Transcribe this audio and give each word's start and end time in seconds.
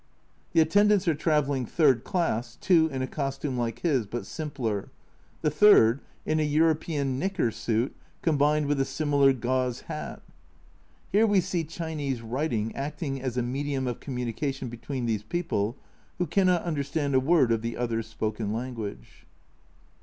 The 0.53 0.61
attendants 0.61 1.07
are 1.07 1.13
travelling 1.13 1.63
third 1.67 2.03
class, 2.03 2.55
two 2.55 2.87
in 2.87 3.03
a 3.03 3.07
costume 3.07 3.55
like 3.55 3.81
his, 3.81 4.07
but 4.07 4.25
simpler, 4.25 4.89
the 5.43 5.51
third 5.51 6.01
in 6.25 6.39
a 6.39 6.43
European 6.43 7.19
knicker 7.19 7.51
suit 7.51 7.95
combined 8.23 8.65
with 8.65 8.81
a 8.81 8.83
similar 8.83 9.31
gauze 9.31 9.81
hat! 9.81 10.23
Here 11.11 11.27
we 11.27 11.39
see 11.39 11.63
Chinese 11.63 12.23
writing 12.23 12.75
acting 12.75 13.21
as 13.21 13.37
a 13.37 13.43
medium 13.43 13.85
of 13.85 13.99
communication 13.99 14.69
between 14.69 15.05
these 15.05 15.21
people, 15.21 15.77
who 16.17 16.25
cannot 16.25 16.63
understand 16.63 17.13
a 17.13 17.19
word 17.19 17.51
of 17.51 17.61
the 17.61 17.77
other's 17.77 18.07
spoken 18.07 18.51
language. 18.51 19.27